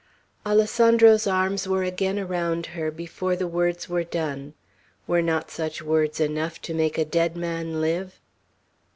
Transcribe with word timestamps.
Alessandro's 0.47 1.27
arms 1.27 1.67
were 1.67 1.83
again 1.83 2.17
around 2.17 2.65
her, 2.73 2.89
before 2.89 3.35
the 3.35 3.45
words 3.45 3.87
were 3.87 4.03
done. 4.03 4.55
Were 5.05 5.21
not 5.21 5.51
such 5.51 5.83
words 5.83 6.19
enough 6.19 6.59
to 6.63 6.73
make 6.73 6.97
a 6.97 7.05
dead 7.05 7.37
man 7.37 7.81
live? 7.81 8.19